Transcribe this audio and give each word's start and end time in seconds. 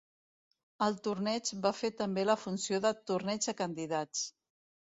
El 0.85 0.97
torneig 1.07 1.51
va 1.67 1.73
fer 1.81 1.93
també 2.01 2.25
la 2.31 2.37
funció 2.47 2.81
de 2.89 2.95
Torneig 3.13 3.47
de 3.51 3.59
Candidats. 3.63 4.27